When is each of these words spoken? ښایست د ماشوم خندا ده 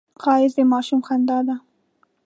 ښایست 0.21 0.57
د 0.57 0.59
ماشوم 0.71 0.99
خندا 1.07 1.37
ده 1.47 1.55